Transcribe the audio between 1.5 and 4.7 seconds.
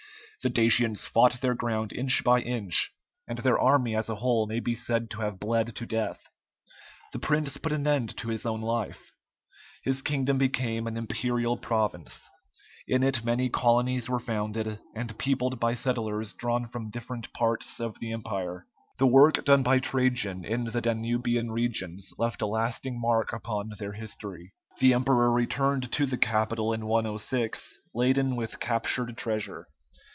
ground inch by inch, and their army as a whole may